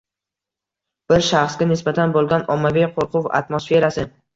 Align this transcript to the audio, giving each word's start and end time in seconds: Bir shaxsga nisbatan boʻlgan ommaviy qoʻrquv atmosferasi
Bir 1.13 1.21
shaxsga 1.29 1.69
nisbatan 1.75 2.19
boʻlgan 2.19 2.49
ommaviy 2.59 2.91
qoʻrquv 2.99 3.33
atmosferasi 3.45 4.13